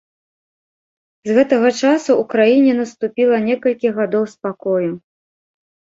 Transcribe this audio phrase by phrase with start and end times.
[1.31, 4.91] З гэтага часу ў краіне наступіла некалькі гадоў спакою.